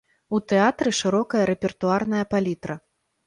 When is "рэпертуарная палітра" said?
1.51-2.81